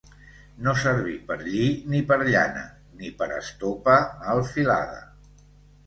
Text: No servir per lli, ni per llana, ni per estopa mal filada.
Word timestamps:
No 0.67 0.71
servir 0.83 1.17
per 1.27 1.37
lli, 1.41 1.67
ni 1.93 2.01
per 2.13 2.19
llana, 2.29 2.65
ni 3.03 3.13
per 3.23 3.31
estopa 3.39 4.03
mal 4.27 4.47
filada. 4.57 5.03